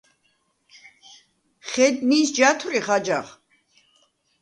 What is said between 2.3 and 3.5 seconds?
ჯათვრიხ აჯაღ?